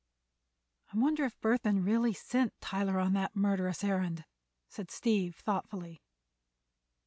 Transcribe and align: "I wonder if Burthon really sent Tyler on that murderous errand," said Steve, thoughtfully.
"I 0.91 0.97
wonder 0.97 1.25
if 1.25 1.39
Burthon 1.41 1.83
really 1.85 2.11
sent 2.11 2.59
Tyler 2.59 2.97
on 2.99 3.13
that 3.13 3.35
murderous 3.35 3.83
errand," 3.83 4.25
said 4.67 4.89
Steve, 4.89 5.35
thoughtfully. 5.35 6.01